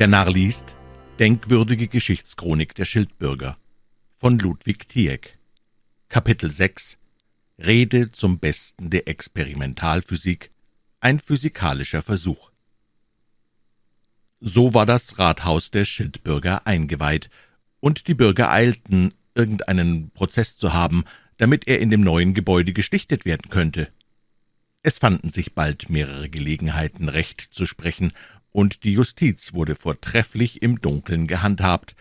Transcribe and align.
Der 0.00 0.08
Narr 0.08 0.28
liest 0.28 0.74
Denkwürdige 1.20 1.86
Geschichtschronik 1.86 2.74
der 2.74 2.84
Schildbürger 2.84 3.56
von 4.16 4.40
Ludwig 4.40 4.88
Tieck. 4.88 5.38
Kapitel 6.08 6.50
6 6.50 6.98
Rede 7.58 8.10
zum 8.10 8.40
Besten 8.40 8.90
der 8.90 9.06
Experimentalphysik. 9.06 10.50
Ein 10.98 11.20
physikalischer 11.20 12.02
Versuch. 12.02 12.50
So 14.40 14.74
war 14.74 14.84
das 14.84 15.16
Rathaus 15.20 15.70
der 15.70 15.84
Schildbürger 15.84 16.66
eingeweiht, 16.66 17.30
und 17.78 18.08
die 18.08 18.14
Bürger 18.14 18.50
eilten, 18.50 19.14
irgendeinen 19.36 20.10
Prozeß 20.10 20.56
zu 20.56 20.72
haben, 20.72 21.04
damit 21.36 21.68
er 21.68 21.78
in 21.78 21.90
dem 21.90 22.00
neuen 22.00 22.34
Gebäude 22.34 22.72
geschlichtet 22.72 23.24
werden 23.24 23.48
könnte. 23.48 23.92
Es 24.82 24.98
fanden 24.98 25.30
sich 25.30 25.54
bald 25.54 25.88
mehrere 25.88 26.28
Gelegenheiten, 26.28 27.08
Recht 27.08 27.40
zu 27.52 27.64
sprechen, 27.64 28.12
und 28.54 28.84
die 28.84 28.92
Justiz 28.92 29.52
wurde 29.52 29.74
vortrefflich 29.74 30.62
im 30.62 30.80
Dunkeln 30.80 31.26
gehandhabt, 31.26 31.96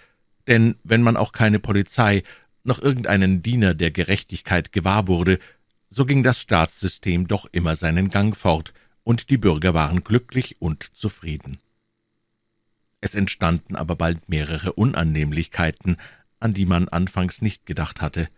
denn 0.46 0.76
wenn 0.84 1.02
man 1.02 1.18
auch 1.18 1.32
keine 1.32 1.58
Polizei 1.58 2.22
noch 2.64 2.80
irgendeinen 2.80 3.42
Diener 3.42 3.74
der 3.74 3.90
Gerechtigkeit 3.90 4.72
gewahr 4.72 5.08
wurde, 5.08 5.40
so 5.90 6.06
ging 6.06 6.22
das 6.22 6.40
Staatssystem 6.40 7.28
doch 7.28 7.48
immer 7.52 7.76
seinen 7.76 8.10
Gang 8.10 8.38
fort, 8.38 8.72
und 9.04 9.32
die 9.32 9.38
Bürger 9.38 9.74
waren 9.74 10.04
glücklich 10.04 10.62
und 10.62 10.84
zufrieden. 10.96 11.58
Es 13.02 13.16
entstanden 13.16 13.76
aber 13.76 13.96
bald 13.96 14.30
mehrere 14.30 14.74
Unannehmlichkeiten, 14.74 15.98
an 16.40 16.54
die 16.54 16.68
man 16.68 16.88
anfangs 16.88 17.42
nicht 17.42 17.66
gedacht 17.66 18.00
hatte. 18.00 18.30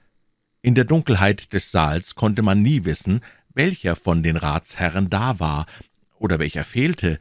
In 0.62 0.74
der 0.74 0.86
Dunkelheit 0.86 1.52
des 1.52 1.70
Saals 1.70 2.16
konnte 2.16 2.44
man 2.44 2.62
nie 2.62 2.86
wissen, 2.86 3.20
welcher 3.54 3.98
von 3.98 4.24
den 4.24 4.38
Ratsherren 4.38 5.10
da 5.10 5.42
war 5.42 5.66
oder 6.18 6.40
welcher 6.40 6.64
fehlte, 6.64 7.20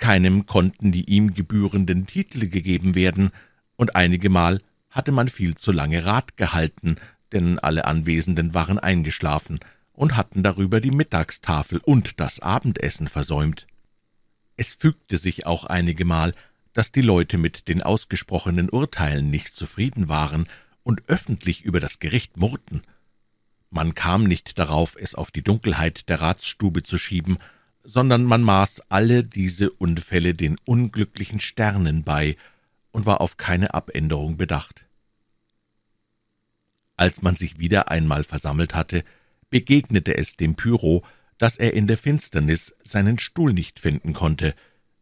keinem 0.00 0.46
konnten 0.46 0.90
die 0.90 1.08
ihm 1.08 1.34
gebührenden 1.34 2.06
Titel 2.06 2.48
gegeben 2.48 2.94
werden, 2.96 3.30
und 3.76 3.94
einigemal 3.94 4.60
hatte 4.90 5.12
man 5.12 5.28
viel 5.28 5.54
zu 5.54 5.70
lange 5.70 6.04
Rat 6.04 6.36
gehalten, 6.36 6.96
denn 7.32 7.58
alle 7.58 7.84
Anwesenden 7.84 8.52
waren 8.54 8.78
eingeschlafen 8.78 9.60
und 9.92 10.16
hatten 10.16 10.42
darüber 10.42 10.80
die 10.80 10.90
Mittagstafel 10.90 11.78
und 11.78 12.18
das 12.18 12.40
Abendessen 12.40 13.06
versäumt. 13.06 13.66
Es 14.56 14.74
fügte 14.74 15.16
sich 15.16 15.46
auch 15.46 15.64
einigemal, 15.64 16.34
dass 16.72 16.92
die 16.92 17.02
Leute 17.02 17.38
mit 17.38 17.68
den 17.68 17.82
ausgesprochenen 17.82 18.68
Urteilen 18.68 19.30
nicht 19.30 19.54
zufrieden 19.54 20.08
waren 20.08 20.46
und 20.82 21.02
öffentlich 21.08 21.62
über 21.62 21.80
das 21.80 21.98
Gericht 21.98 22.36
murrten. 22.36 22.82
Man 23.70 23.94
kam 23.94 24.24
nicht 24.24 24.58
darauf, 24.58 24.96
es 24.98 25.14
auf 25.14 25.30
die 25.30 25.42
Dunkelheit 25.42 26.08
der 26.08 26.20
Ratsstube 26.20 26.82
zu 26.82 26.98
schieben, 26.98 27.38
sondern 27.82 28.24
man 28.24 28.42
maß 28.42 28.82
alle 28.88 29.24
diese 29.24 29.70
Unfälle 29.70 30.34
den 30.34 30.56
unglücklichen 30.64 31.40
Sternen 31.40 32.02
bei 32.02 32.36
und 32.92 33.06
war 33.06 33.20
auf 33.20 33.36
keine 33.36 33.74
Abänderung 33.74 34.36
bedacht. 34.36 34.84
Als 36.96 37.22
man 37.22 37.36
sich 37.36 37.58
wieder 37.58 37.90
einmal 37.90 38.24
versammelt 38.24 38.74
hatte, 38.74 39.04
begegnete 39.48 40.16
es 40.16 40.36
dem 40.36 40.54
Pyro, 40.54 41.04
dass 41.38 41.56
er 41.56 41.72
in 41.72 41.86
der 41.86 41.96
Finsternis 41.96 42.74
seinen 42.84 43.18
Stuhl 43.18 43.54
nicht 43.54 43.80
finden 43.80 44.12
konnte. 44.12 44.54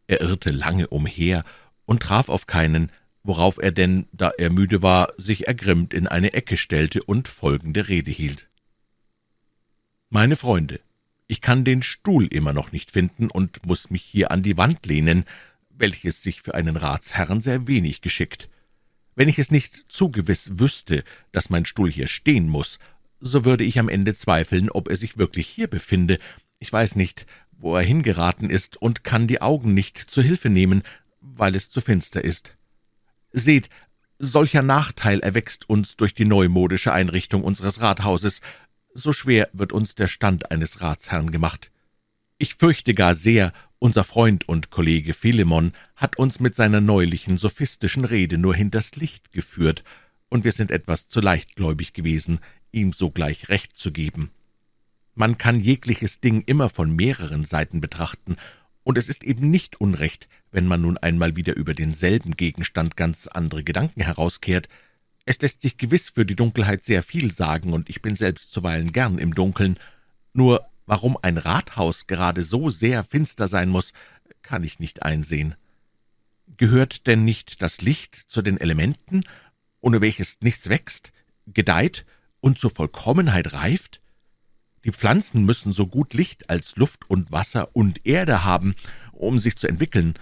Er 0.07 0.21
irrte 0.21 0.51
lange 0.51 0.87
umher 0.87 1.43
und 1.85 2.01
traf 2.01 2.29
auf 2.29 2.47
keinen, 2.47 2.91
worauf 3.23 3.57
er 3.57 3.71
denn, 3.71 4.07
da 4.13 4.31
er 4.37 4.49
müde 4.49 4.81
war, 4.81 5.09
sich 5.17 5.47
ergrimmt 5.47 5.93
in 5.93 6.07
eine 6.07 6.33
Ecke 6.33 6.55
stellte 6.55 7.03
und 7.03 7.27
folgende 7.27 7.89
Rede 7.89 8.11
hielt. 8.11 8.47
Meine 10.09 10.37
Freunde, 10.37 10.79
ich 11.29 11.41
kann 11.41 11.63
den 11.63 11.83
Stuhl 11.83 12.25
immer 12.25 12.53
noch 12.53 12.71
nicht 12.71 12.89
finden 12.89 13.29
und 13.29 13.63
muss 13.65 13.91
mich 13.91 14.01
hier 14.01 14.31
an 14.31 14.41
die 14.41 14.57
Wand 14.57 14.87
lehnen, 14.87 15.25
welches 15.69 16.23
sich 16.23 16.41
für 16.41 16.55
einen 16.55 16.75
Ratsherrn 16.75 17.39
sehr 17.39 17.67
wenig 17.67 18.01
geschickt. 18.01 18.49
Wenn 19.15 19.29
ich 19.29 19.37
es 19.37 19.51
nicht 19.51 19.85
zu 19.89 20.09
gewiss 20.09 20.49
wüsste, 20.55 21.03
dass 21.31 21.51
mein 21.51 21.65
Stuhl 21.65 21.91
hier 21.91 22.07
stehen 22.07 22.49
muss, 22.49 22.79
so 23.19 23.45
würde 23.45 23.63
ich 23.63 23.77
am 23.77 23.89
Ende 23.89 24.15
zweifeln, 24.15 24.71
ob 24.71 24.89
er 24.89 24.95
sich 24.95 25.19
wirklich 25.19 25.47
hier 25.47 25.67
befinde. 25.67 26.17
Ich 26.57 26.73
weiß 26.73 26.95
nicht, 26.95 27.27
wo 27.51 27.75
er 27.75 27.83
hingeraten 27.83 28.49
ist 28.49 28.77
und 28.77 29.03
kann 29.03 29.27
die 29.27 29.41
Augen 29.41 29.75
nicht 29.75 29.99
zu 29.99 30.23
Hilfe 30.23 30.49
nehmen, 30.49 30.81
weil 31.21 31.55
es 31.55 31.69
zu 31.69 31.79
finster 31.79 32.23
ist. 32.23 32.55
Seht, 33.33 33.69
solcher 34.17 34.63
Nachteil 34.63 35.19
erwächst 35.19 35.69
uns 35.69 35.95
durch 35.95 36.15
die 36.15 36.25
neumodische 36.25 36.91
Einrichtung 36.91 37.43
unseres 37.43 37.81
Rathauses, 37.81 38.41
so 39.01 39.13
schwer 39.13 39.49
wird 39.53 39.73
uns 39.73 39.95
der 39.95 40.07
Stand 40.07 40.51
eines 40.51 40.81
Ratsherrn 40.81 41.31
gemacht. 41.31 41.71
Ich 42.37 42.55
fürchte 42.55 42.93
gar 42.93 43.15
sehr, 43.15 43.53
unser 43.79 44.03
Freund 44.03 44.47
und 44.47 44.71
Kollege 44.71 45.13
Philemon 45.13 45.73
hat 45.95 46.17
uns 46.17 46.39
mit 46.39 46.55
seiner 46.55 46.81
neulichen 46.81 47.37
sophistischen 47.37 48.05
Rede 48.05 48.37
nur 48.37 48.55
hinters 48.55 48.95
Licht 48.95 49.31
geführt, 49.31 49.83
und 50.29 50.43
wir 50.43 50.51
sind 50.51 50.69
etwas 50.69 51.07
zu 51.07 51.21
leichtgläubig 51.21 51.93
gewesen, 51.93 52.39
ihm 52.71 52.93
sogleich 52.93 53.49
Recht 53.49 53.77
zu 53.77 53.91
geben. 53.91 54.31
Man 55.15 55.37
kann 55.37 55.59
jegliches 55.59 56.19
Ding 56.19 56.43
immer 56.45 56.69
von 56.69 56.95
mehreren 56.95 57.45
Seiten 57.45 57.81
betrachten, 57.81 58.35
und 58.83 58.97
es 58.97 59.09
ist 59.09 59.23
eben 59.23 59.49
nicht 59.49 59.79
unrecht, 59.81 60.27
wenn 60.51 60.65
man 60.65 60.81
nun 60.81 60.97
einmal 60.97 61.35
wieder 61.35 61.55
über 61.55 61.73
denselben 61.73 62.37
Gegenstand 62.37 62.97
ganz 62.97 63.27
andere 63.27 63.63
Gedanken 63.63 64.01
herauskehrt, 64.01 64.67
es 65.29 65.39
lässt 65.39 65.61
sich 65.61 65.77
gewiss 65.77 66.09
für 66.09 66.25
die 66.25 66.35
Dunkelheit 66.35 66.83
sehr 66.83 67.03
viel 67.03 67.31
sagen, 67.31 67.71
und 67.71 67.87
ich 67.87 68.01
bin 68.01 68.15
selbst 68.15 68.51
zuweilen 68.51 68.91
gern 68.91 69.19
im 69.19 69.35
Dunkeln. 69.35 69.77
Nur 70.33 70.65
warum 70.87 71.19
ein 71.21 71.37
Rathaus 71.37 72.07
gerade 72.07 72.41
so 72.41 72.71
sehr 72.71 73.03
finster 73.03 73.47
sein 73.47 73.69
muss, 73.69 73.93
kann 74.41 74.63
ich 74.63 74.79
nicht 74.79 75.03
einsehen. 75.03 75.53
Gehört 76.57 77.05
denn 77.05 77.25
nicht 77.25 77.61
das 77.61 77.79
Licht 77.79 78.23
zu 78.27 78.41
den 78.41 78.59
Elementen, 78.59 79.23
ohne 79.81 80.01
welches 80.01 80.41
nichts 80.41 80.67
wächst, 80.67 81.11
gedeiht 81.45 82.07
und 82.39 82.57
zur 82.57 82.71
Vollkommenheit 82.71 83.53
reift? 83.53 84.01
Die 84.83 84.91
Pflanzen 84.91 85.45
müssen 85.45 85.73
so 85.73 85.85
gut 85.85 86.15
Licht 86.15 86.49
als 86.49 86.75
Luft 86.75 87.07
und 87.07 87.31
Wasser 87.31 87.75
und 87.75 88.03
Erde 88.03 88.45
haben, 88.45 88.73
um 89.11 89.37
sich 89.37 89.57
zu 89.57 89.67
entwickeln 89.67 90.15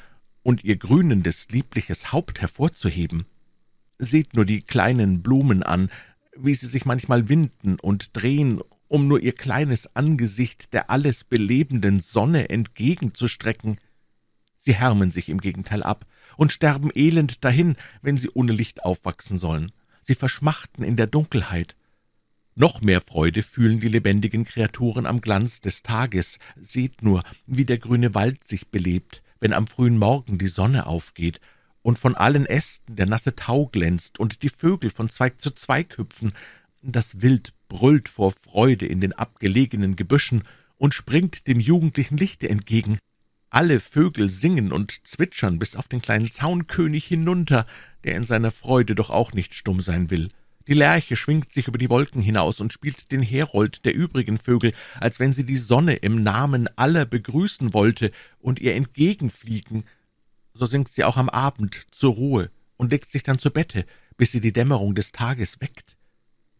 und 0.43 0.65
ihr 0.65 0.75
grünendes, 0.75 1.47
liebliches 1.47 2.11
Haupt 2.11 2.41
hervorzuheben. 2.41 3.25
Seht 3.99 4.35
nur 4.35 4.45
die 4.45 4.61
kleinen 4.61 5.21
Blumen 5.21 5.63
an, 5.63 5.89
wie 6.35 6.53
sie 6.53 6.67
sich 6.67 6.85
manchmal 6.85 7.29
winden 7.29 7.79
und 7.79 8.15
drehen, 8.15 8.61
um 8.87 9.07
nur 9.07 9.19
ihr 9.21 9.33
kleines 9.33 9.95
Angesicht 9.95 10.73
der 10.73 10.89
alles 10.89 11.23
belebenden 11.23 11.99
Sonne 11.99 12.49
entgegenzustrecken. 12.49 13.77
Sie 14.57 14.75
härmen 14.75 15.11
sich 15.11 15.29
im 15.29 15.39
Gegenteil 15.39 15.83
ab 15.83 16.05
und 16.35 16.51
sterben 16.51 16.91
elend 16.93 17.43
dahin, 17.43 17.75
wenn 18.01 18.17
sie 18.17 18.29
ohne 18.29 18.51
Licht 18.51 18.83
aufwachsen 18.83 19.39
sollen. 19.39 19.71
Sie 20.01 20.15
verschmachten 20.15 20.83
in 20.83 20.95
der 20.95 21.07
Dunkelheit. 21.07 21.75
Noch 22.55 22.81
mehr 22.81 23.01
Freude 23.01 23.43
fühlen 23.43 23.79
die 23.79 23.89
lebendigen 23.89 24.45
Kreaturen 24.45 25.05
am 25.05 25.21
Glanz 25.21 25.61
des 25.61 25.83
Tages. 25.83 26.39
Seht 26.55 27.03
nur, 27.03 27.23
wie 27.45 27.65
der 27.65 27.77
grüne 27.77 28.15
Wald 28.15 28.43
sich 28.43 28.69
belebt, 28.69 29.21
wenn 29.39 29.53
am 29.53 29.67
frühen 29.67 29.97
Morgen 29.97 30.37
die 30.37 30.47
Sonne 30.47 30.85
aufgeht 30.85 31.39
und 31.87 31.97
von 31.97 32.15
allen 32.15 32.45
Ästen 32.45 32.97
der 32.97 33.05
nasse 33.05 33.33
Tau 33.33 33.67
glänzt 33.67 34.19
und 34.19 34.43
die 34.43 34.49
Vögel 34.49 34.89
von 34.89 35.09
Zweig 35.09 35.39
zu 35.41 35.51
Zweig 35.51 35.97
hüpfen. 35.97 36.33
Das 36.81 37.21
Wild 37.21 37.53
brüllt 37.69 38.09
vor 38.09 38.33
Freude 38.33 38.85
in 38.85 38.99
den 38.99 39.13
abgelegenen 39.13 39.95
Gebüschen 39.95 40.43
und 40.75 40.93
springt 40.93 41.47
dem 41.47 41.61
jugendlichen 41.61 42.17
Lichte 42.17 42.49
entgegen. 42.49 42.99
Alle 43.49 43.79
Vögel 43.79 44.29
singen 44.29 44.73
und 44.73 44.99
zwitschern 45.07 45.59
bis 45.59 45.77
auf 45.77 45.87
den 45.87 46.01
kleinen 46.01 46.29
Zaunkönig 46.29 47.05
hinunter, 47.05 47.65
der 48.03 48.17
in 48.17 48.25
seiner 48.25 48.51
Freude 48.51 48.93
doch 48.93 49.09
auch 49.09 49.31
nicht 49.31 49.53
stumm 49.53 49.79
sein 49.79 50.11
will. 50.11 50.27
Die 50.67 50.73
Lerche 50.73 51.15
schwingt 51.15 51.53
sich 51.53 51.69
über 51.69 51.77
die 51.77 51.89
Wolken 51.89 52.21
hinaus 52.21 52.59
und 52.59 52.73
spielt 52.73 53.13
den 53.13 53.21
Herold 53.21 53.85
der 53.85 53.95
übrigen 53.95 54.39
Vögel, 54.39 54.73
als 54.99 55.21
wenn 55.21 55.31
sie 55.31 55.45
die 55.45 55.55
Sonne 55.55 55.95
im 55.95 56.21
Namen 56.21 56.67
aller 56.75 57.05
begrüßen 57.05 57.73
wollte 57.73 58.11
und 58.39 58.59
ihr 58.59 58.75
entgegenfliegen, 58.75 59.85
so 60.57 60.65
sinkt 60.65 60.91
sie 60.91 61.03
auch 61.03 61.17
am 61.17 61.29
Abend 61.29 61.85
zur 61.91 62.13
Ruhe 62.13 62.49
und 62.77 62.91
legt 62.91 63.11
sich 63.11 63.23
dann 63.23 63.39
zu 63.39 63.51
Bette, 63.51 63.85
bis 64.17 64.31
sie 64.31 64.41
die 64.41 64.53
Dämmerung 64.53 64.95
des 64.95 65.11
Tages 65.11 65.61
weckt. 65.61 65.95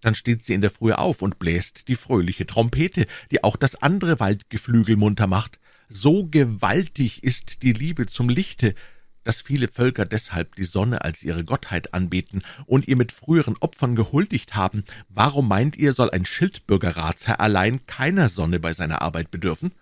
Dann 0.01 0.15
steht 0.15 0.45
sie 0.45 0.53
in 0.53 0.61
der 0.61 0.69
Frühe 0.69 0.97
auf 0.97 1.21
und 1.21 1.39
bläst 1.39 1.87
die 1.87 1.95
fröhliche 1.95 2.45
Trompete, 2.45 3.07
die 3.31 3.43
auch 3.43 3.55
das 3.55 3.81
andere 3.81 4.19
Waldgeflügel 4.19 4.95
munter 4.95 5.27
macht. 5.27 5.59
So 5.89 6.27
gewaltig 6.27 7.23
ist 7.23 7.63
die 7.63 7.73
Liebe 7.73 8.05
zum 8.05 8.29
Lichte, 8.29 8.75
dass 9.23 9.41
viele 9.41 9.67
Völker 9.67 10.05
deshalb 10.05 10.55
die 10.55 10.63
Sonne 10.63 11.01
als 11.03 11.23
ihre 11.23 11.43
Gottheit 11.43 11.93
anbeten 11.93 12.43
und 12.65 12.87
ihr 12.87 12.95
mit 12.95 13.11
früheren 13.11 13.57
Opfern 13.59 13.95
gehuldigt 13.95 14.55
haben. 14.55 14.85
Warum 15.09 15.49
meint 15.49 15.75
ihr, 15.75 15.91
soll 15.93 16.11
ein 16.11 16.25
Schildbürgerratsherr 16.25 17.39
allein 17.41 17.85
keiner 17.87 18.29
Sonne 18.29 18.59
bei 18.59 18.73
seiner 18.73 19.01
Arbeit 19.01 19.31
bedürfen? 19.31 19.73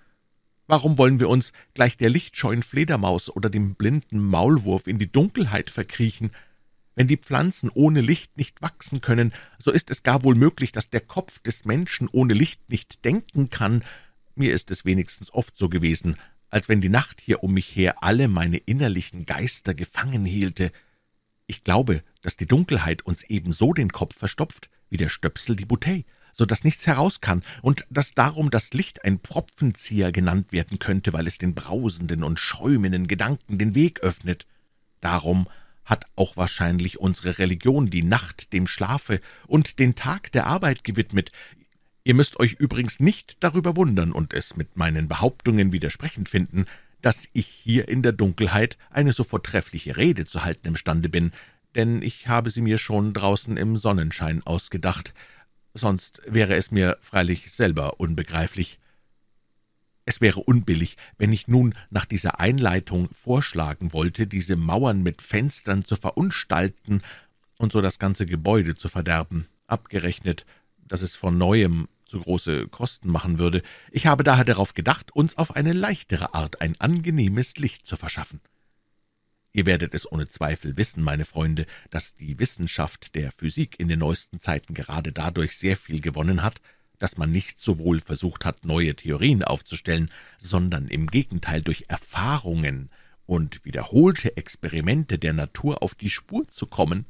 Warum 0.68 0.98
wollen 0.98 1.20
wir 1.20 1.30
uns 1.30 1.54
gleich 1.76 1.96
der 1.96 2.10
lichtscheuen 2.10 2.64
Fledermaus 2.64 3.30
oder 3.30 3.50
dem 3.50 3.76
blinden 3.76 4.20
Maulwurf 4.20 4.88
in 4.88 4.98
die 4.98 5.12
Dunkelheit 5.12 5.70
verkriechen? 5.70 6.32
Wenn 6.96 7.08
die 7.08 7.18
Pflanzen 7.18 7.70
ohne 7.70 8.02
Licht 8.02 8.38
nicht 8.38 8.62
wachsen 8.62 9.02
können, 9.02 9.34
so 9.60 9.70
ist 9.70 9.92
es 9.92 10.02
gar 10.02 10.24
wohl 10.24 10.34
möglich, 10.34 10.72
dass 10.72 10.90
der 10.90 11.02
Kopf 11.02 11.40
des 11.40 11.66
Menschen 11.66 12.10
ohne 12.12 12.34
Licht 12.34 12.70
nicht 12.70 13.06
denken 13.06 13.50
kann. 13.50 13.84
Mir 14.34 14.54
ist 14.54 14.72
es 14.72 14.86
wenigstens 14.86 15.32
oft 15.32 15.58
so 15.58 15.70
gewesen, 15.70 16.16
als 16.50 16.68
wenn 16.68 16.82
die 16.82 16.90
Nacht 16.90 17.22
hier 17.22 17.44
um 17.44 17.54
mich 17.54 17.76
her 17.76 18.02
alle 18.02 18.28
meine 18.28 18.58
innerlichen 18.58 19.26
Geister 19.26 19.74
gefangen 19.74 20.26
hielte. 20.26 20.72
Ich 21.48 21.64
glaube, 21.64 22.02
dass 22.22 22.38
die 22.38 22.48
Dunkelheit 22.48 23.06
uns 23.06 23.24
ebenso 23.24 23.74
den 23.74 23.92
Kopf 23.92 24.18
verstopft, 24.18 24.70
wie 24.90 24.98
der 24.98 25.10
Stöpsel 25.10 25.56
die 25.56 25.66
Bouteille, 25.66 26.06
so 26.38 26.46
dass 26.46 26.66
nichts 26.66 26.86
heraus 26.86 27.22
kann, 27.22 27.44
und 27.62 27.86
dass 27.90 28.14
darum 28.14 28.52
das 28.52 28.74
Licht 28.74 29.06
ein 29.06 29.20
Pfropfenzieher 29.20 30.12
genannt 30.12 30.52
werden 30.52 30.80
könnte, 30.80 31.14
weil 31.14 31.28
es 31.28 31.38
den 31.38 31.56
brausenden 31.56 32.24
und 32.24 32.42
schäumenden 32.42 33.08
Gedanken 33.08 33.58
den 33.58 33.74
Weg 33.74 34.02
öffnet. 34.02 34.46
Darum 35.00 35.48
hat 35.86 36.06
auch 36.18 36.36
wahrscheinlich 36.36 37.00
unsere 37.00 37.38
Religion 37.38 37.90
die 37.90 38.04
Nacht 38.04 38.52
dem 38.52 38.68
Schlafe 38.68 39.22
und 39.48 39.80
den 39.80 39.96
Tag 39.96 40.30
der 40.34 40.46
Arbeit 40.46 40.84
gewidmet. 40.84 41.32
Ihr 42.04 42.16
müsst 42.16 42.38
euch 42.38 42.54
übrigens 42.54 43.00
nicht 43.00 43.38
darüber 43.40 43.78
wundern 43.78 44.12
und 44.12 44.34
es 44.34 44.58
mit 44.58 44.76
meinen 44.76 45.08
Behauptungen 45.08 45.72
widersprechend 45.72 46.28
finden, 46.28 46.66
dass 47.02 47.30
ich 47.32 47.48
hier 47.48 47.88
in 47.88 48.02
der 48.02 48.12
Dunkelheit 48.12 48.78
eine 48.90 49.14
so 49.14 49.24
vortreffliche 49.24 49.96
Rede 49.96 50.26
zu 50.26 50.44
halten 50.44 50.68
imstande 50.68 51.08
bin, 51.08 51.32
denn 51.76 52.02
ich 52.02 52.28
habe 52.28 52.50
sie 52.50 52.62
mir 52.62 52.78
schon 52.78 53.14
draußen 53.14 53.56
im 53.56 53.78
Sonnenschein 53.78 54.42
ausgedacht, 54.44 55.14
sonst 55.76 56.22
wäre 56.26 56.56
es 56.56 56.72
mir 56.72 56.98
freilich 57.02 57.52
selber 57.52 58.00
unbegreiflich. 58.00 58.80
Es 60.06 60.22
wäre 60.22 60.40
unbillig, 60.40 60.98
wenn 61.18 61.34
ich 61.34 61.48
nun 61.48 61.74
nach 61.90 62.06
dieser 62.06 62.40
Einleitung 62.40 63.10
vorschlagen 63.12 63.92
wollte, 63.92 64.28
diese 64.28 64.56
Mauern 64.56 65.04
mit 65.04 65.22
Fenstern 65.22 65.84
zu 65.84 65.96
verunstalten 65.96 67.02
und 67.58 67.72
so 67.72 67.82
das 67.82 68.00
ganze 68.00 68.26
Gebäude 68.26 68.76
zu 68.76 68.88
verderben, 68.88 69.48
abgerechnet, 69.68 70.46
dass 70.78 71.02
es 71.02 71.16
von 71.16 71.38
neuem 71.38 71.88
zu 72.06 72.22
große 72.22 72.68
Kosten 72.68 73.10
machen 73.10 73.40
würde. 73.40 73.64
Ich 73.92 74.06
habe 74.06 74.24
daher 74.24 74.46
darauf 74.46 74.76
gedacht, 74.76 75.12
uns 75.16 75.38
auf 75.38 75.56
eine 75.56 75.74
leichtere 75.74 76.36
Art 76.36 76.62
ein 76.62 76.80
angenehmes 76.80 77.58
Licht 77.58 77.88
zu 77.88 77.98
verschaffen. 77.98 78.42
Ihr 79.56 79.66
werdet 79.66 79.94
es 79.94 80.12
ohne 80.12 80.28
Zweifel 80.28 80.76
wissen, 80.76 81.02
meine 81.02 81.24
Freunde, 81.24 81.66
dass 81.90 82.14
die 82.14 82.40
Wissenschaft 82.40 83.16
der 83.16 83.32
Physik 83.32 83.80
in 83.80 83.88
den 83.88 84.00
neuesten 84.00 84.38
Zeiten 84.38 84.74
gerade 84.74 85.14
dadurch 85.14 85.56
sehr 85.56 85.78
viel 85.78 86.02
gewonnen 86.02 86.44
hat, 86.44 86.60
dass 87.00 87.16
man 87.16 87.32
nicht 87.32 87.62
sowohl 87.62 88.02
versucht 88.02 88.44
hat, 88.44 88.66
neue 88.66 88.96
Theorien 88.98 89.46
aufzustellen, 89.46 90.12
sondern 90.40 90.90
im 90.90 91.08
Gegenteil 91.08 91.62
durch 91.62 91.86
Erfahrungen 91.88 92.90
und 93.26 93.64
wiederholte 93.64 94.36
Experimente 94.36 95.18
der 95.18 95.32
Natur 95.32 95.82
auf 95.82 95.96
die 95.96 96.10
Spur 96.10 96.46
zu 96.50 96.68
kommen. 96.68 97.06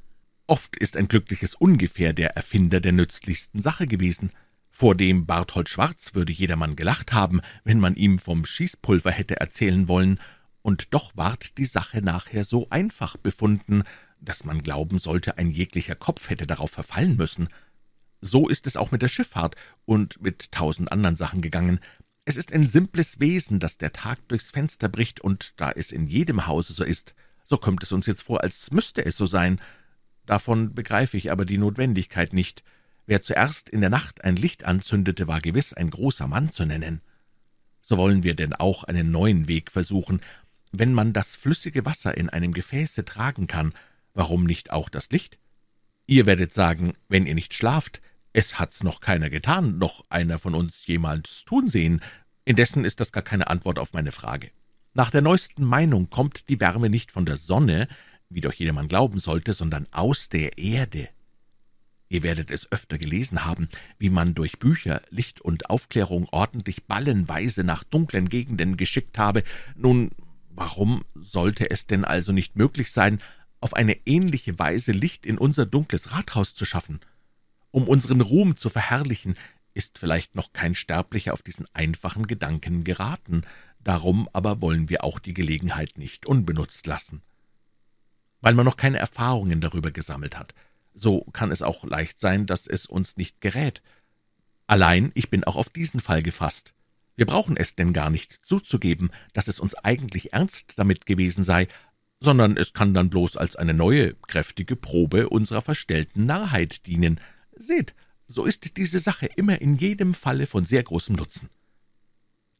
Oft 0.45 0.77
ist 0.77 0.97
ein 0.97 1.07
glückliches 1.07 1.55
Ungefähr 1.55 2.13
der 2.13 2.35
Erfinder 2.35 2.79
der 2.79 2.91
nützlichsten 2.91 3.59
Sache 3.59 3.87
gewesen. 3.87 4.29
Vor 4.69 4.93
dem 4.93 5.25
Barthold 5.25 5.67
Schwarz 5.67 6.13
würde 6.13 6.31
jedermann 6.31 6.75
gelacht 6.75 7.11
haben, 7.11 7.41
wenn 7.63 7.79
man 7.79 7.95
ihm 7.95 8.19
vom 8.19 8.45
Schießpulver 8.45 9.09
hätte 9.09 9.39
erzählen 9.39 9.87
wollen, 9.87 10.19
und 10.65 10.95
doch 10.95 11.15
ward 11.15 11.59
die 11.59 11.65
Sache 11.65 12.01
nachher 12.01 12.43
so 12.43 12.67
einfach 12.71 13.17
befunden, 13.17 13.83
dass 14.19 14.45
man 14.45 14.63
glauben 14.63 14.97
sollte, 14.97 15.37
ein 15.37 15.51
jeglicher 15.51 15.93
Kopf 15.93 16.31
hätte 16.31 16.47
darauf 16.47 16.71
verfallen 16.71 17.17
müssen. 17.17 17.49
So 18.19 18.49
ist 18.49 18.65
es 18.65 18.75
auch 18.75 18.89
mit 18.89 19.03
der 19.03 19.07
Schifffahrt 19.07 19.55
und 19.85 20.19
mit 20.23 20.51
tausend 20.51 20.91
anderen 20.91 21.17
Sachen 21.17 21.41
gegangen. 21.41 21.79
Es 22.25 22.35
ist 22.35 22.51
ein 22.51 22.63
simples 22.63 23.19
Wesen, 23.19 23.59
das 23.59 23.77
der 23.77 23.93
Tag 23.93 24.27
durchs 24.27 24.49
Fenster 24.49 24.89
bricht, 24.89 25.21
und 25.21 25.53
da 25.57 25.69
es 25.69 25.91
in 25.91 26.07
jedem 26.07 26.47
Hause 26.47 26.73
so 26.73 26.83
ist, 26.83 27.13
so 27.43 27.57
kommt 27.57 27.83
es 27.83 27.91
uns 27.91 28.07
jetzt 28.07 28.23
vor, 28.23 28.41
als 28.41 28.71
müsste 28.71 29.05
es 29.05 29.17
so 29.17 29.27
sein. 29.27 29.61
Davon 30.25 30.73
begreife 30.73 31.15
ich 31.15 31.31
aber 31.31 31.45
die 31.45 31.59
Notwendigkeit 31.59 32.33
nicht. 32.33 32.63
Wer 33.05 33.21
zuerst 33.21 33.69
in 33.69 33.81
der 33.81 33.91
Nacht 33.91 34.23
ein 34.23 34.35
Licht 34.35 34.65
anzündete, 34.65 35.27
war 35.27 35.41
gewiss 35.41 35.73
ein 35.73 35.91
großer 35.91 36.27
Mann 36.27 36.49
zu 36.49 36.65
nennen. 36.65 37.01
So 37.83 37.97
wollen 37.97 38.23
wir 38.23 38.33
denn 38.33 38.53
auch 38.53 38.83
einen 38.83 39.11
neuen 39.11 39.47
Weg 39.47 39.69
versuchen. 39.69 40.21
Wenn 40.77 40.93
man 40.93 41.13
das 41.13 41.37
flüssige 41.37 41.85
Wasser 41.85 42.17
in 42.17 42.29
einem 42.29 42.51
Gefäße 42.51 43.05
tragen 43.05 43.47
kann, 43.47 43.73
warum 44.13 44.43
nicht 44.43 44.71
auch 44.71 44.89
das 44.89 45.09
Licht? 45.09 45.39
Ihr 46.05 46.25
werdet 46.25 46.53
sagen, 46.53 46.93
wenn 47.07 47.25
ihr 47.25 47.35
nicht 47.35 47.53
schlaft, 47.53 48.01
es 48.33 48.59
hat's 48.59 48.83
noch 48.83 48.99
keiner 48.99 49.29
getan, 49.29 49.77
noch 49.77 50.03
einer 50.09 50.37
von 50.37 50.53
uns 50.53 50.85
jemals 50.85 51.45
tun 51.45 51.69
sehen. 51.69 52.01
Indessen 52.43 52.83
ist 52.83 52.99
das 52.99 53.13
gar 53.13 53.23
keine 53.23 53.47
Antwort 53.47 53.79
auf 53.79 53.93
meine 53.93 54.11
Frage. 54.11 54.51
Nach 54.93 55.11
der 55.11 55.21
neuesten 55.21 55.63
Meinung 55.63 56.09
kommt 56.09 56.49
die 56.49 56.59
Wärme 56.59 56.89
nicht 56.89 57.11
von 57.11 57.25
der 57.25 57.37
Sonne, 57.37 57.87
wie 58.29 58.41
doch 58.41 58.53
jedermann 58.53 58.89
glauben 58.89 59.17
sollte, 59.17 59.53
sondern 59.53 59.87
aus 59.91 60.27
der 60.27 60.57
Erde. 60.57 61.07
Ihr 62.09 62.21
werdet 62.21 62.51
es 62.51 62.69
öfter 62.69 62.97
gelesen 62.97 63.45
haben, 63.45 63.69
wie 63.97 64.09
man 64.09 64.35
durch 64.35 64.59
Bücher, 64.59 65.01
Licht 65.09 65.39
und 65.39 65.69
Aufklärung 65.69 66.27
ordentlich 66.31 66.83
ballenweise 66.83 67.63
nach 67.63 67.85
dunklen 67.85 68.27
Gegenden 68.27 68.77
geschickt 68.77 69.17
habe. 69.17 69.43
Nun, 69.75 70.11
warum 70.55 71.03
sollte 71.15 71.69
es 71.69 71.87
denn 71.87 72.05
also 72.05 72.31
nicht 72.31 72.55
möglich 72.55 72.91
sein, 72.91 73.21
auf 73.59 73.73
eine 73.73 73.97
ähnliche 74.05 74.57
Weise 74.59 74.91
Licht 74.91 75.25
in 75.25 75.37
unser 75.37 75.65
dunkles 75.65 76.11
Rathaus 76.11 76.55
zu 76.55 76.65
schaffen? 76.65 76.99
Um 77.71 77.87
unseren 77.87 78.21
Ruhm 78.21 78.55
zu 78.55 78.69
verherrlichen, 78.69 79.35
ist 79.73 79.99
vielleicht 79.99 80.35
noch 80.35 80.53
kein 80.53 80.73
Sterblicher 80.73 81.33
auf 81.33 81.43
diesen 81.43 81.67
einfachen 81.73 82.27
Gedanken 82.27 82.83
geraten, 82.83 83.43
darum 83.83 84.29
aber 84.33 84.61
wollen 84.61 84.89
wir 84.89 85.03
auch 85.03 85.19
die 85.19 85.33
Gelegenheit 85.33 85.97
nicht 85.97 86.25
unbenutzt 86.25 86.87
lassen. 86.87 87.21
Weil 88.41 88.53
man 88.53 88.65
noch 88.65 88.77
keine 88.77 88.97
Erfahrungen 88.97 89.59
darüber 89.59 89.91
gesammelt 89.91 90.37
hat, 90.37 90.55
so 90.93 91.21
kann 91.33 91.51
es 91.51 91.61
auch 91.61 91.83
leicht 91.83 92.19
sein, 92.19 92.45
dass 92.45 92.67
es 92.67 92.85
uns 92.85 93.17
nicht 93.17 93.41
gerät. 93.41 93.81
Allein 94.65 95.11
ich 95.13 95.29
bin 95.29 95.43
auch 95.43 95.57
auf 95.57 95.69
diesen 95.69 95.99
Fall 95.99 96.23
gefasst. 96.23 96.73
Wir 97.15 97.25
brauchen 97.25 97.57
es 97.57 97.75
denn 97.75 97.93
gar 97.93 98.09
nicht 98.09 98.45
zuzugeben, 98.45 99.11
dass 99.33 99.47
es 99.47 99.59
uns 99.59 99.75
eigentlich 99.75 100.33
ernst 100.33 100.73
damit 100.77 101.05
gewesen 101.05 101.43
sei, 101.43 101.67
sondern 102.19 102.57
es 102.57 102.73
kann 102.73 102.93
dann 102.93 103.09
bloß 103.09 103.37
als 103.37 103.55
eine 103.55 103.73
neue, 103.73 104.15
kräftige 104.27 104.75
Probe 104.75 105.29
unserer 105.29 105.61
verstellten 105.61 106.25
Narrheit 106.25 106.85
dienen, 106.85 107.19
Seht, 107.57 107.95
so 108.27 108.45
ist 108.45 108.77
diese 108.77 108.99
Sache 108.99 109.27
immer 109.35 109.61
in 109.61 109.75
jedem 109.75 110.13
Falle 110.13 110.45
von 110.45 110.65
sehr 110.65 110.83
großem 110.83 111.15
Nutzen. 111.15 111.49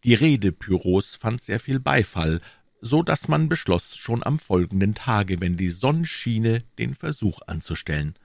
Die 0.04 0.14
Rede 0.14 0.52
Pyros 0.52 1.16
fand 1.16 1.42
sehr 1.42 1.60
viel 1.60 1.80
Beifall, 1.80 2.40
so 2.80 3.02
dass 3.02 3.28
man 3.28 3.50
beschloss, 3.50 3.98
schon 3.98 4.24
am 4.24 4.38
folgenden 4.38 4.94
Tage, 4.94 5.42
wenn 5.42 5.58
die 5.58 5.70
Sonne 5.70 6.06
schiene, 6.06 6.64
den 6.78 6.94
Versuch 6.94 7.42
anzustellen. 7.48 8.16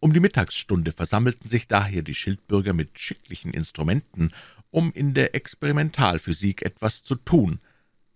Um 0.00 0.12
die 0.12 0.20
Mittagsstunde 0.20 0.92
versammelten 0.92 1.50
sich 1.50 1.68
daher 1.68 2.02
die 2.02 2.14
Schildbürger 2.14 2.72
mit 2.72 2.98
schicklichen 2.98 3.52
Instrumenten, 3.52 4.32
um 4.70 4.92
in 4.92 5.14
der 5.14 5.34
Experimentalphysik 5.34 6.62
etwas 6.62 7.02
zu 7.02 7.14
tun. 7.14 7.60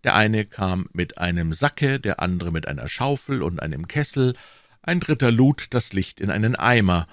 Der 0.05 0.15
eine 0.15 0.45
kam 0.45 0.89
mit 0.93 1.19
einem 1.19 1.53
Sacke, 1.53 2.01
der 2.01 2.21
andere 2.21 2.51
mit 2.51 2.67
einer 2.67 2.89
Schaufel 2.89 3.43
und 3.43 3.61
einem 3.61 3.89
Kessel, 3.89 4.35
ein 4.83 5.01
dritter 5.01 5.31
lud 5.31 5.69
das 5.71 5.93
Licht 5.93 6.21
in 6.21 6.31
einen 6.31 6.57
Eimer, 6.57 7.07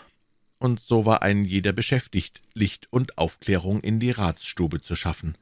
und 0.57 0.81
so 0.81 1.05
war 1.05 1.21
ein 1.21 1.45
jeder 1.45 1.71
beschäftigt, 1.71 2.41
Licht 2.53 2.87
und 2.91 3.17
Aufklärung 3.17 3.79
in 3.79 3.99
die 3.99 4.11
Ratsstube 4.11 4.81
zu 4.81 4.95
schaffen. 4.95 5.37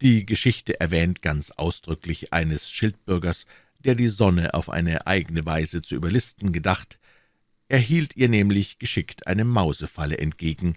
Die 0.00 0.26
Geschichte 0.26 0.80
erwähnt 0.80 1.22
ganz 1.22 1.52
ausdrücklich 1.52 2.32
eines 2.32 2.70
Schildbürgers, 2.70 3.46
der 3.78 3.94
die 3.94 4.08
Sonne 4.08 4.54
auf 4.54 4.70
eine 4.70 5.06
eigene 5.06 5.46
Weise 5.46 5.82
zu 5.82 5.94
überlisten 5.94 6.52
gedacht. 6.52 6.98
Er 7.68 7.78
hielt 7.78 8.16
ihr 8.16 8.28
nämlich 8.28 8.78
geschickt 8.78 9.26
eine 9.28 9.44
Mausefalle 9.44 10.18
entgegen 10.18 10.74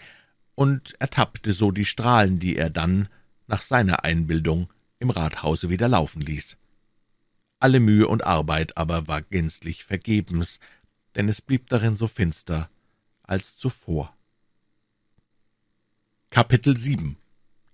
und 0.56 1.00
ertappte 1.00 1.54
so 1.54 1.72
die 1.72 1.86
Strahlen, 1.86 2.40
die 2.40 2.56
er 2.56 2.70
dann, 2.70 3.10
nach 3.48 3.62
seiner 3.62 4.04
Einbildung, 4.04 4.72
im 5.00 5.10
Rathause 5.10 5.70
wieder 5.70 5.88
laufen 5.88 6.22
ließ. 6.22 6.58
Alle 7.60 7.80
Mühe 7.80 8.08
und 8.08 8.24
Arbeit 8.24 8.78
aber 8.78 9.08
war 9.08 9.22
gänzlich 9.22 9.84
vergebens, 9.84 10.60
denn 11.16 11.30
es 11.30 11.42
blieb 11.42 11.68
darin 11.70 11.96
so 11.96 12.08
finster 12.08 12.70
als 13.24 13.58
zuvor. 13.58 14.16
Kapitel 16.30 16.78
7 16.78 17.18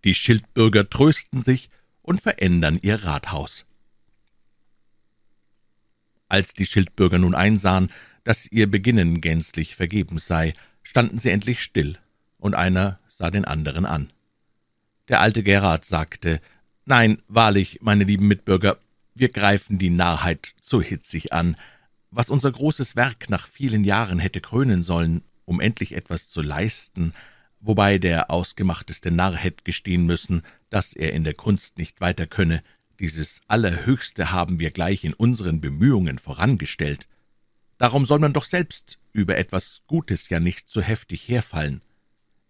Die 0.04 0.16
Schildbürger 0.16 0.90
trösten 0.90 1.44
sich 1.44 1.70
und 2.02 2.22
verändern 2.22 2.80
ihr 2.82 3.04
Rathaus. 3.04 3.66
Als 6.28 6.54
die 6.54 6.66
Schildbürger 6.66 7.20
nun 7.20 7.36
einsahen, 7.36 7.92
dass 8.24 8.52
ihr 8.52 8.70
Beginnen 8.70 9.22
gänzlich 9.22 9.76
vergebens 9.76 10.28
sei, 10.28 10.54
standen 10.84 11.20
sie 11.20 11.30
endlich 11.30 11.62
still, 11.62 11.98
und 12.38 12.56
einer 12.56 13.00
sah 13.10 13.32
den 13.32 13.46
anderen 13.46 13.86
an. 13.86 14.12
Der 15.08 15.22
alte 15.22 15.44
Gerard 15.44 15.86
sagte, 15.86 16.42
»Nein, 16.86 17.22
wahrlich, 17.28 17.80
meine 17.82 18.04
lieben 18.04 18.28
Mitbürger, 18.28 18.78
wir 19.16 19.30
greifen 19.30 19.78
die 19.78 19.90
Narrheit 19.90 20.54
zu 20.62 20.82
hitzig 20.82 21.34
an. 21.34 21.58
Was 22.12 22.30
unser 22.30 22.52
großes 22.52 22.96
Werk 22.96 23.30
nach 23.30 23.48
vielen 23.48 23.84
Jahren 23.84 24.20
hätte 24.20 24.42
krönen 24.42 24.84
sollen, 24.84 25.24
um 25.46 25.60
endlich 25.60 25.96
etwas 25.96 26.30
zu 26.30 26.42
leisten, 26.42 27.14
wobei 27.60 27.98
der 27.98 28.30
ausgemachteste 28.30 29.12
Narr 29.12 29.36
hätte 29.36 29.64
gestehen 29.64 30.06
müssen, 30.06 30.44
dass 30.70 30.94
er 30.94 31.14
in 31.14 31.24
der 31.24 31.34
Kunst 31.34 31.78
nicht 31.78 32.00
weiter 32.02 32.28
könne, 32.28 32.64
dieses 33.00 33.42
Allerhöchste 33.48 34.32
haben 34.32 34.60
wir 34.60 34.72
gleich 34.72 35.04
in 35.04 35.14
unseren 35.14 35.62
Bemühungen 35.62 36.18
vorangestellt. 36.18 37.08
Darum 37.78 38.06
soll 38.06 38.20
man 38.20 38.34
doch 38.34 38.46
selbst 38.46 38.98
über 39.14 39.38
etwas 39.38 39.82
Gutes 39.88 40.30
ja 40.30 40.40
nicht 40.40 40.68
so 40.68 40.82
heftig 40.82 41.28
herfallen. 41.28 41.82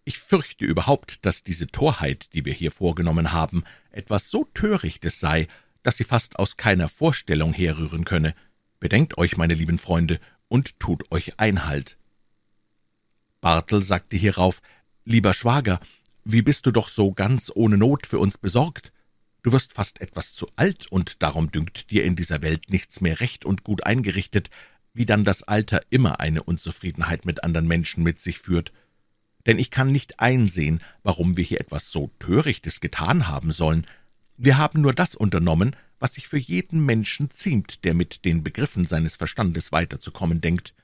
Ich 0.07 0.19
fürchte 0.19 0.63
überhaupt, 0.63 1.25
dass 1.25 1.43
diese 1.43 1.67
Torheit, 1.67 2.29
die 2.33 2.45
wir 2.45 2.53
hier 2.53 2.71
vorgenommen 2.71 3.33
haben, 3.33 3.65
etwas 3.91 4.31
so 4.31 4.45
Törichtes 4.53 5.19
sei, 5.19 5.49
dass 5.83 5.97
sie 5.97 6.05
fast 6.05 6.39
aus 6.39 6.55
keiner 6.55 6.87
Vorstellung 6.87 7.51
herrühren 7.51 8.05
könne. 8.05 8.33
Bedenkt 8.79 9.17
euch, 9.17 9.35
meine 9.35 9.53
lieben 9.53 9.77
Freunde, 9.77 10.21
und 10.47 10.79
tut 10.79 11.11
euch 11.11 11.41
Einhalt. 11.41 11.97
Bartel 13.41 13.81
sagte 13.81 14.15
hierauf, 14.15 14.61
»Lieber 15.03 15.33
Schwager, 15.33 15.81
wie 16.23 16.41
bist 16.41 16.65
du 16.65 16.71
doch 16.71 16.87
so 16.87 17.11
ganz 17.11 17.51
ohne 17.53 17.77
Not 17.77 18.07
für 18.07 18.19
uns 18.19 18.37
besorgt? 18.37 18.93
Du 19.43 19.51
wirst 19.51 19.73
fast 19.73 19.99
etwas 19.99 20.33
zu 20.33 20.49
alt, 20.55 20.87
und 20.89 21.21
darum 21.21 21.51
dünkt 21.51 21.91
dir 21.91 22.05
in 22.05 22.15
dieser 22.15 22.41
Welt 22.41 22.69
nichts 22.69 23.01
mehr 23.01 23.19
recht 23.19 23.43
und 23.43 23.65
gut 23.65 23.85
eingerichtet, 23.85 24.51
wie 24.93 25.05
dann 25.05 25.25
das 25.25 25.43
Alter 25.43 25.81
immer 25.89 26.21
eine 26.21 26.43
Unzufriedenheit 26.43 27.25
mit 27.25 27.43
anderen 27.43 27.67
Menschen 27.67 28.03
mit 28.03 28.21
sich 28.21 28.39
führt. 28.39 28.71
Denn 29.47 29.57
ich 29.57 29.71
kann 29.71 29.91
nicht 29.91 30.19
einsehen, 30.19 30.81
warum 31.03 31.37
wir 31.37 31.43
hier 31.43 31.61
etwas 31.61 31.89
so 31.91 32.11
Törichtes 32.19 32.81
getan 32.81 33.27
haben 33.27 33.51
sollen. 33.51 33.87
Wir 34.35 34.57
haben 34.57 34.81
nur 34.81 34.93
das 34.93 35.15
unternommen, 35.15 35.75
was 35.99 36.13
sich 36.13 36.27
für 36.27 36.37
jeden 36.37 36.85
Menschen 36.85 37.31
ziemt, 37.31 37.83
der 37.83 37.93
mit 37.93 38.25
den 38.25 38.43
Begriffen 38.43 38.85
seines 38.85 39.15
Verstandes 39.15 39.71
weiterzukommen 39.71 40.41
denkt. 40.41 40.75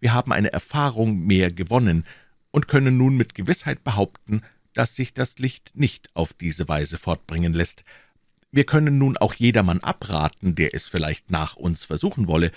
Wir 0.00 0.14
haben 0.14 0.32
eine 0.32 0.52
Erfahrung 0.52 1.26
mehr 1.26 1.50
gewonnen 1.50 2.06
und 2.50 2.68
können 2.68 2.96
nun 2.96 3.16
mit 3.16 3.34
Gewissheit 3.34 3.82
behaupten, 3.84 4.42
dass 4.74 4.94
sich 4.94 5.12
das 5.12 5.38
Licht 5.38 5.72
nicht 5.74 6.08
auf 6.14 6.32
diese 6.32 6.68
Weise 6.68 6.98
fortbringen 6.98 7.52
lässt. 7.52 7.84
Wir 8.52 8.64
können 8.64 8.98
nun 8.98 9.16
auch 9.16 9.34
jedermann 9.34 9.80
abraten, 9.80 10.54
der 10.54 10.72
es 10.72 10.88
vielleicht 10.88 11.30
nach 11.30 11.56
uns 11.56 11.84
versuchen 11.84 12.28
wolle. 12.28 12.52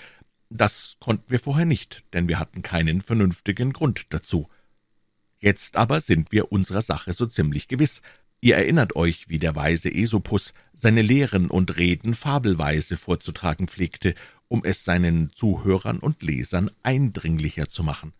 Das 0.50 0.96
konnten 1.00 1.30
wir 1.30 1.40
vorher 1.40 1.66
nicht, 1.66 2.04
denn 2.12 2.28
wir 2.28 2.38
hatten 2.38 2.62
keinen 2.62 3.00
vernünftigen 3.00 3.72
Grund 3.72 4.06
dazu. 4.10 4.48
Jetzt 5.40 5.76
aber 5.76 6.00
sind 6.00 6.32
wir 6.32 6.52
unserer 6.52 6.82
Sache 6.82 7.12
so 7.12 7.26
ziemlich 7.26 7.68
gewiss. 7.68 8.02
Ihr 8.40 8.56
erinnert 8.56 8.96
euch, 8.96 9.28
wie 9.28 9.38
der 9.38 9.56
weise 9.56 9.92
Esopus 9.92 10.52
seine 10.74 11.02
Lehren 11.02 11.50
und 11.50 11.76
Reden 11.76 12.14
fabelweise 12.14 12.96
vorzutragen 12.96 13.68
pflegte, 13.68 14.14
um 14.48 14.64
es 14.64 14.84
seinen 14.84 15.30
Zuhörern 15.34 15.98
und 15.98 16.22
Lesern 16.22 16.70
eindringlicher 16.82 17.68
zu 17.68 17.82
machen. 17.82 18.12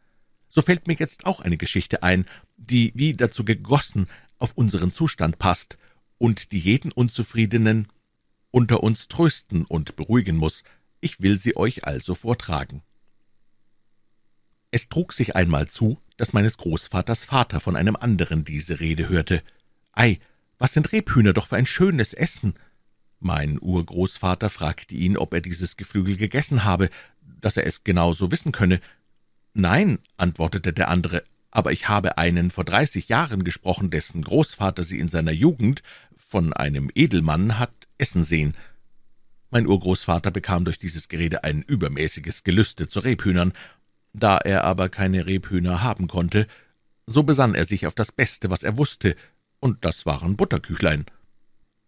So 0.48 0.62
fällt 0.62 0.87
mir 0.87 0.94
jetzt 0.94 1.26
auch 1.26 1.40
eine 1.40 1.56
Geschichte 1.56 2.02
ein, 2.02 2.25
die 2.56 2.92
wie 2.94 3.12
dazu 3.12 3.44
gegossen 3.44 4.08
auf 4.38 4.52
unseren 4.54 4.92
Zustand 4.92 5.38
passt 5.38 5.78
und 6.18 6.52
die 6.52 6.58
jeden 6.58 6.92
Unzufriedenen 6.92 7.88
unter 8.50 8.82
uns 8.82 9.08
trösten 9.08 9.64
und 9.64 9.96
beruhigen 9.96 10.37
muss. 10.37 10.64
Ich 11.00 11.20
will 11.20 11.38
sie 11.38 11.56
euch 11.56 11.84
also 11.84 12.14
vortragen. 12.14 12.82
Es 14.70 14.88
trug 14.88 15.12
sich 15.12 15.34
einmal 15.34 15.66
zu, 15.66 15.98
dass 16.16 16.32
meines 16.32 16.58
Großvaters 16.58 17.25
Vater 17.25 17.60
von 17.60 17.76
einem 17.76 17.96
anderen 17.96 18.44
diese 18.44 18.80
Rede 18.80 19.08
hörte. 19.08 19.42
»Ei, 19.92 20.18
was 20.58 20.75
sind 20.75 20.92
Rebhühner 20.92 21.32
doch 21.32 21.46
für 21.46 21.56
ein 21.56 21.66
schönes 21.66 22.12
Essen!« 22.12 22.54
Mein 23.20 23.58
Urgroßvater 23.60 24.50
fragte 24.50 24.94
ihn, 24.94 25.16
ob 25.16 25.32
er 25.34 25.40
dieses 25.40 25.76
Geflügel 25.76 26.16
gegessen 26.16 26.64
habe, 26.64 26.90
dass 27.40 27.56
er 27.56 27.66
es 27.66 27.82
genau 27.82 28.12
so 28.12 28.30
wissen 28.30 28.52
könne. 28.52 28.80
»Nein«, 29.54 29.98
antwortete 30.16 30.72
der 30.72 30.88
andere, 30.88 31.25
»aber 31.50 31.72
ich 31.72 31.88
habe 31.88 32.18
einen 32.18 32.50
vor 32.50 32.64
dreißig 32.64 33.08
Jahren 33.08 33.44
gesprochen, 33.44 33.90
dessen 33.90 34.22
Großvater 34.22 34.82
sie 34.82 34.98
in 34.98 35.08
seiner 35.08 35.32
Jugend 35.32 35.82
von 36.14 36.52
einem 36.52 36.90
Edelmann 36.94 37.58
hat 37.58 37.72
essen 37.96 38.22
sehen.« 38.22 38.54
mein 39.50 39.66
Urgroßvater 39.66 40.30
bekam 40.30 40.66
durch 40.66 40.78
dieses 40.78 41.08
Gerede 41.08 41.42
ein 41.42 41.62
übermäßiges 41.62 42.44
Gelüste 42.44 42.87
zu 42.87 43.00
Rebhühnern, 43.00 43.54
da 44.12 44.38
er 44.38 44.64
aber 44.64 44.88
keine 44.88 45.26
Rebhühner 45.26 45.82
haben 45.82 46.08
konnte, 46.08 46.46
so 47.06 47.22
besann 47.22 47.54
er 47.54 47.64
sich 47.64 47.86
auf 47.86 47.94
das 47.94 48.12
Beste, 48.12 48.50
was 48.50 48.62
er 48.62 48.76
wusste, 48.76 49.16
und 49.60 49.84
das 49.84 50.06
waren 50.06 50.36
Butterküchlein. 50.36 51.06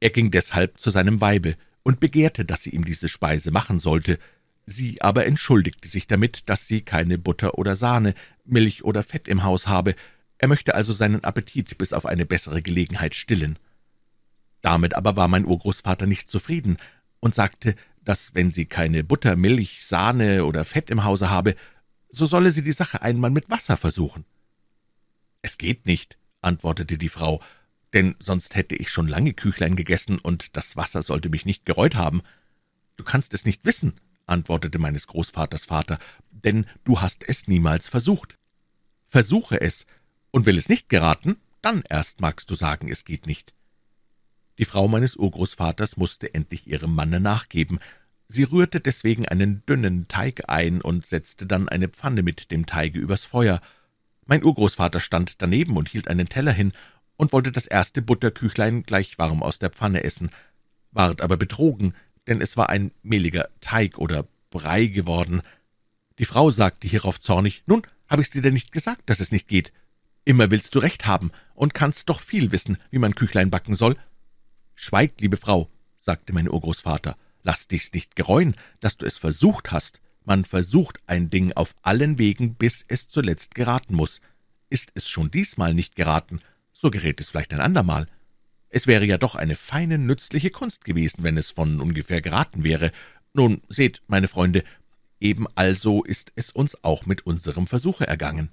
Er 0.00 0.10
ging 0.10 0.30
deshalb 0.30 0.80
zu 0.80 0.90
seinem 0.90 1.20
Weibe 1.20 1.56
und 1.82 2.00
begehrte, 2.00 2.44
dass 2.44 2.62
sie 2.62 2.70
ihm 2.70 2.84
diese 2.84 3.08
Speise 3.08 3.50
machen 3.50 3.78
sollte, 3.78 4.18
sie 4.66 5.00
aber 5.02 5.26
entschuldigte 5.26 5.88
sich 5.88 6.06
damit, 6.06 6.48
dass 6.48 6.66
sie 6.66 6.82
keine 6.82 7.18
Butter 7.18 7.58
oder 7.58 7.76
Sahne, 7.76 8.14
Milch 8.44 8.84
oder 8.84 9.02
Fett 9.02 9.28
im 9.28 9.44
Haus 9.44 9.66
habe, 9.66 9.94
er 10.38 10.48
möchte 10.48 10.74
also 10.74 10.92
seinen 10.92 11.22
Appetit 11.22 11.76
bis 11.76 11.92
auf 11.92 12.06
eine 12.06 12.24
bessere 12.24 12.62
Gelegenheit 12.62 13.14
stillen. 13.14 13.58
Damit 14.62 14.94
aber 14.94 15.16
war 15.16 15.28
mein 15.28 15.44
Urgroßvater 15.44 16.06
nicht 16.06 16.30
zufrieden, 16.30 16.78
und 17.20 17.34
sagte, 17.34 17.76
dass 18.02 18.34
wenn 18.34 18.50
sie 18.50 18.64
keine 18.64 19.04
Butter, 19.04 19.36
Milch, 19.36 19.84
Sahne 19.84 20.44
oder 20.44 20.64
Fett 20.64 20.90
im 20.90 21.04
Hause 21.04 21.30
habe, 21.30 21.54
so 22.10 22.26
solle 22.26 22.50
sie 22.50 22.62
die 22.62 22.72
Sache 22.72 23.02
einmal 23.02 23.30
mit 23.30 23.50
Wasser 23.50 23.76
versuchen. 23.76 24.24
Es 25.42 25.58
geht 25.58 25.86
nicht, 25.86 26.18
antwortete 26.40 26.98
die 26.98 27.08
Frau, 27.08 27.42
denn 27.92 28.14
sonst 28.20 28.54
hätte 28.54 28.76
ich 28.76 28.90
schon 28.90 29.08
lange 29.08 29.32
Küchlein 29.32 29.76
gegessen, 29.76 30.18
und 30.18 30.56
das 30.56 30.76
Wasser 30.76 31.02
sollte 31.02 31.28
mich 31.28 31.46
nicht 31.46 31.64
gereut 31.64 31.94
haben. 31.94 32.22
Du 32.96 33.04
kannst 33.04 33.34
es 33.34 33.44
nicht 33.44 33.64
wissen, 33.64 33.94
antwortete 34.26 34.78
meines 34.78 35.06
Großvaters 35.06 35.64
Vater, 35.64 35.98
denn 36.30 36.66
du 36.84 37.00
hast 37.00 37.24
es 37.26 37.48
niemals 37.48 37.88
versucht. 37.88 38.38
Versuche 39.06 39.60
es, 39.60 39.86
und 40.30 40.46
will 40.46 40.58
es 40.58 40.68
nicht 40.68 40.88
geraten, 40.88 41.36
dann 41.62 41.82
erst 41.88 42.20
magst 42.20 42.50
du 42.50 42.54
sagen, 42.54 42.88
es 42.88 43.04
geht 43.04 43.26
nicht. 43.26 43.52
Die 44.58 44.64
Frau 44.64 44.88
meines 44.88 45.16
Urgroßvaters 45.16 45.96
musste 45.96 46.32
endlich 46.34 46.66
ihrem 46.66 46.94
Manne 46.94 47.18
nachgeben. 47.18 47.80
Sie 48.32 48.44
rührte 48.44 48.78
deswegen 48.78 49.26
einen 49.26 49.66
dünnen 49.66 50.06
Teig 50.06 50.42
ein 50.46 50.80
und 50.80 51.04
setzte 51.04 51.46
dann 51.46 51.68
eine 51.68 51.88
Pfanne 51.88 52.22
mit 52.22 52.52
dem 52.52 52.64
Teige 52.64 53.00
übers 53.00 53.24
Feuer. 53.24 53.60
Mein 54.24 54.44
Urgroßvater 54.44 55.00
stand 55.00 55.42
daneben 55.42 55.76
und 55.76 55.88
hielt 55.88 56.06
einen 56.06 56.28
Teller 56.28 56.52
hin 56.52 56.72
und 57.16 57.32
wollte 57.32 57.50
das 57.50 57.66
erste 57.66 58.02
Butterküchlein 58.02 58.84
gleich 58.84 59.18
warm 59.18 59.42
aus 59.42 59.58
der 59.58 59.70
Pfanne 59.70 60.04
essen, 60.04 60.30
ward 60.92 61.22
aber 61.22 61.36
betrogen, 61.36 61.92
denn 62.28 62.40
es 62.40 62.56
war 62.56 62.68
ein 62.68 62.92
mehliger 63.02 63.48
Teig 63.60 63.98
oder 63.98 64.28
Brei 64.50 64.86
geworden. 64.86 65.42
Die 66.20 66.24
Frau 66.24 66.50
sagte 66.50 66.86
hierauf 66.86 67.18
zornig, 67.18 67.64
»Nun, 67.66 67.82
habe 68.06 68.22
ich's 68.22 68.30
dir 68.30 68.42
denn 68.42 68.54
nicht 68.54 68.70
gesagt, 68.70 69.10
dass 69.10 69.18
es 69.18 69.32
nicht 69.32 69.48
geht? 69.48 69.72
Immer 70.24 70.52
willst 70.52 70.76
du 70.76 70.78
recht 70.78 71.04
haben 71.04 71.32
und 71.54 71.74
kannst 71.74 72.08
doch 72.08 72.20
viel 72.20 72.52
wissen, 72.52 72.78
wie 72.90 72.98
man 73.00 73.16
Küchlein 73.16 73.50
backen 73.50 73.74
soll. 73.74 73.96
»Schweig, 74.76 75.14
liebe 75.20 75.36
Frau«, 75.36 75.68
sagte 75.98 76.32
mein 76.32 76.48
Urgroßvater, 76.48 77.16
»lass 77.42 77.68
dich's 77.68 77.92
nicht 77.92 78.16
gereuen, 78.16 78.56
dass 78.80 78.96
du 78.96 79.06
es 79.06 79.16
versucht 79.16 79.72
hast. 79.72 80.00
Man 80.24 80.44
versucht 80.44 80.98
ein 81.06 81.30
Ding 81.30 81.52
auf 81.52 81.74
allen 81.82 82.18
Wegen, 82.18 82.54
bis 82.54 82.84
es 82.88 83.08
zuletzt 83.08 83.54
geraten 83.54 83.94
muss. 83.94 84.20
Ist 84.68 84.90
es 84.94 85.08
schon 85.08 85.30
diesmal 85.30 85.74
nicht 85.74 85.96
geraten, 85.96 86.40
so 86.72 86.90
gerät 86.90 87.20
es 87.20 87.30
vielleicht 87.30 87.52
ein 87.52 87.60
andermal. 87.60 88.06
Es 88.68 88.86
wäre 88.86 89.04
ja 89.04 89.18
doch 89.18 89.34
eine 89.34 89.56
feine, 89.56 89.98
nützliche 89.98 90.50
Kunst 90.50 90.84
gewesen, 90.84 91.24
wenn 91.24 91.36
es 91.36 91.50
von 91.50 91.80
ungefähr 91.80 92.22
geraten 92.22 92.62
wäre. 92.62 92.92
Nun, 93.32 93.62
seht, 93.68 94.02
meine 94.06 94.28
Freunde, 94.28 94.62
eben 95.18 95.46
also 95.56 96.04
ist 96.04 96.32
es 96.36 96.52
uns 96.52 96.82
auch 96.84 97.04
mit 97.06 97.26
unserem 97.26 97.66
Versuche 97.66 98.06
ergangen.« 98.06 98.50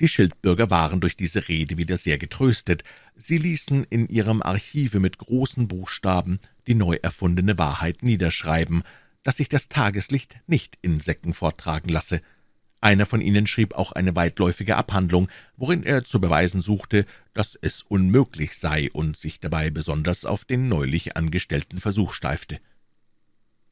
Die 0.00 0.08
Schildbürger 0.08 0.70
waren 0.70 1.00
durch 1.00 1.16
diese 1.16 1.48
Rede 1.48 1.76
wieder 1.76 1.96
sehr 1.96 2.18
getröstet. 2.18 2.82
Sie 3.14 3.38
ließen 3.38 3.84
in 3.84 4.08
ihrem 4.08 4.42
Archive 4.42 4.98
mit 5.00 5.18
großen 5.18 5.68
Buchstaben 5.68 6.40
die 6.66 6.74
neu 6.74 6.98
erfundene 7.02 7.58
Wahrheit 7.58 8.02
niederschreiben, 8.02 8.82
dass 9.22 9.36
sich 9.36 9.48
das 9.48 9.68
Tageslicht 9.68 10.36
nicht 10.46 10.76
in 10.82 11.00
Säcken 11.00 11.34
vortragen 11.34 11.88
lasse. 11.88 12.20
Einer 12.80 13.06
von 13.06 13.20
ihnen 13.20 13.46
schrieb 13.46 13.74
auch 13.74 13.92
eine 13.92 14.16
weitläufige 14.16 14.76
Abhandlung, 14.76 15.28
worin 15.56 15.84
er 15.84 16.02
zu 16.02 16.20
beweisen 16.20 16.62
suchte, 16.62 17.06
dass 17.32 17.56
es 17.60 17.82
unmöglich 17.82 18.58
sei 18.58 18.90
und 18.90 19.16
sich 19.16 19.38
dabei 19.38 19.70
besonders 19.70 20.24
auf 20.24 20.44
den 20.44 20.68
neulich 20.68 21.16
angestellten 21.16 21.78
Versuch 21.78 22.12
steifte. 22.12 22.58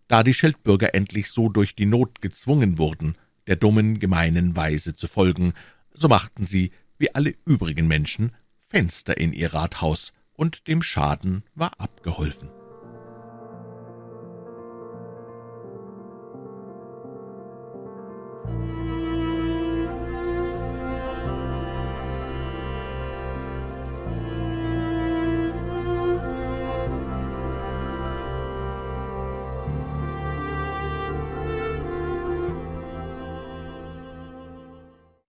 Da 0.07 0.23
die 0.23 0.35
Schildbürger 0.35 0.95
endlich 0.95 1.31
so 1.31 1.49
durch 1.49 1.75
die 1.75 1.87
Not 1.87 2.21
gezwungen 2.21 2.79
wurden, 2.79 3.17
der 3.49 3.57
dummen, 3.57 3.99
gemeinen 3.99 4.55
Weise 4.55 4.95
zu 4.95 5.09
folgen, 5.09 5.55
so 5.93 6.09
machten 6.09 6.47
sie, 6.47 6.73
wie 6.99 7.15
alle 7.15 7.35
übrigen 7.45 7.89
Menschen, 7.89 8.33
Fenster 8.61 9.17
in 9.17 9.33
ihr 9.33 9.55
Rathaus, 9.55 10.13
und 10.33 10.69
dem 10.69 10.83
Schaden 10.83 11.45
war 11.55 11.73
abgeholfen. 11.79 12.49